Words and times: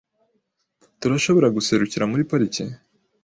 Turashobora 0.99 1.47
guserukira 1.55 2.09
muri 2.11 2.23
parike? 2.29 2.63